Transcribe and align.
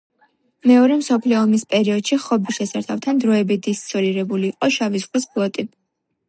მეორე 0.69 0.95
მსოფლიო 1.01 1.35
ომის 1.47 1.65
პერიოდში 1.73 2.17
ხობის 2.23 2.57
შესართავთან 2.61 3.21
დროებით 3.25 3.69
დისლოცირებული 3.69 4.51
იყო 4.55 4.73
შავი 4.79 5.05
ზღვის 5.05 5.31
ფლოტი. 5.37 5.69